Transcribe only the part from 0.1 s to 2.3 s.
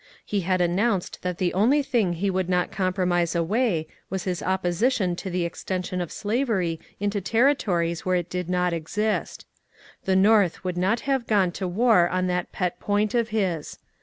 He had announced that the only thing